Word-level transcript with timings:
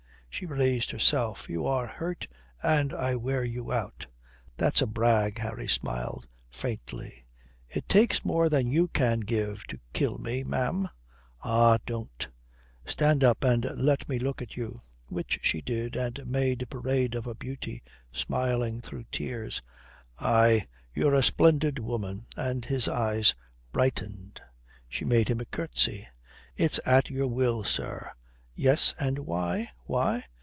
She 0.33 0.45
raised 0.45 0.91
herself. 0.91 1.49
"You 1.49 1.67
are 1.67 1.85
hurt, 1.85 2.25
and 2.63 2.93
I 2.93 3.15
wear 3.15 3.43
you 3.43 3.73
out." 3.73 4.07
"That's 4.55 4.81
a 4.81 4.87
brag." 4.87 5.37
Harry 5.39 5.67
smiled 5.67 6.25
faintly, 6.49 7.25
"It 7.69 7.87
takes 7.89 8.23
more 8.23 8.47
than 8.49 8.65
you 8.65 8.87
can 8.87 9.19
give 9.19 9.65
to 9.67 9.77
kill 9.91 10.17
me, 10.19 10.43
ma'am." 10.45 10.87
"Ah, 11.41 11.79
don't." 11.85 12.29
"Stand 12.85 13.25
up 13.25 13.43
and 13.43 13.67
let 13.75 14.07
me 14.07 14.17
look 14.19 14.41
at 14.41 14.55
you." 14.55 14.79
Which 15.09 15.37
she 15.43 15.61
did, 15.61 15.97
and 15.97 16.25
made 16.25 16.65
parade 16.69 17.13
of 17.13 17.25
her 17.25 17.35
beauty, 17.35 17.83
smiling 18.13 18.79
through 18.79 19.03
tears. 19.11 19.61
"Aye, 20.17 20.65
you're 20.95 21.13
a 21.13 21.21
splendid 21.21 21.77
woman," 21.77 22.25
and 22.37 22.63
his 22.63 22.87
eyes 22.87 23.35
brightened. 23.73 24.41
She 24.87 25.03
made 25.03 25.27
him 25.27 25.41
a 25.41 25.45
curtsy. 25.45 26.07
"It's 26.55 26.79
at 26.85 27.09
your 27.09 27.27
will, 27.27 27.63
sir." 27.65 28.13
"Yes, 28.53 28.93
and 28.99 29.17
why? 29.19 29.69
Why? 29.85 30.25